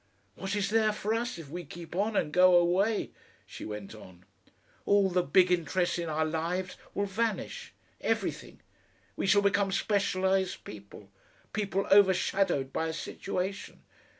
[0.33, 3.11] "What is there for us if we keep on and go away?"
[3.45, 4.25] she went on.
[4.87, 8.61] "All the big interests in our lives will vanish everything.
[9.15, 11.11] We shall become specialised people
[11.53, 13.83] people overshadowed by a situation.